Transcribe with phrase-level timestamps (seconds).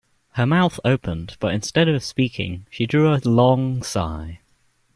[0.31, 4.39] Her mouth opened, but instead of speaking she drew a long sigh.